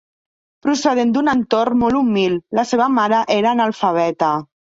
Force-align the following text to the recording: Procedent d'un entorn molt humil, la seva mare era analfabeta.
Procedent 0.67 1.11
d'un 1.17 1.29
entorn 1.33 1.77
molt 1.81 1.99
humil, 1.99 2.39
la 2.61 2.65
seva 2.71 2.89
mare 2.95 3.21
era 3.37 3.53
analfabeta. 3.53 4.33